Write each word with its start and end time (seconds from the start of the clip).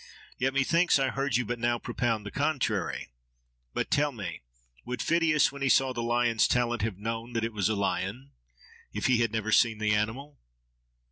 Yet, 0.39 0.55
methinks, 0.55 0.97
I 0.97 1.09
heard 1.09 1.35
you 1.37 1.45
but 1.45 1.59
now 1.59 1.77
propound 1.77 2.25
the 2.25 2.31
contrary. 2.31 3.09
But 3.71 3.91
tell 3.91 4.11
me; 4.11 4.41
would 4.83 4.99
Pheidias 4.99 5.51
when 5.51 5.61
he 5.61 5.69
saw 5.69 5.93
the 5.93 6.01
lion's 6.01 6.47
talon 6.47 6.79
have 6.79 6.97
known 6.97 7.33
that 7.33 7.43
it 7.45 7.53
was 7.53 7.69
a 7.69 7.75
lion's, 7.75 8.31
if 8.91 9.05
he 9.05 9.17
had 9.19 9.31
never 9.31 9.51
seen 9.51 9.77
the 9.77 9.93
animal? 9.93 10.39